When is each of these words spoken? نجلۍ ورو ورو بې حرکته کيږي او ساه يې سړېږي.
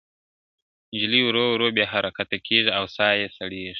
نجلۍ 0.93 1.21
ورو 1.25 1.45
ورو 1.53 1.67
بې 1.75 1.85
حرکته 1.91 2.37
کيږي 2.47 2.71
او 2.77 2.83
ساه 2.95 3.13
يې 3.19 3.27
سړېږي. 3.37 3.69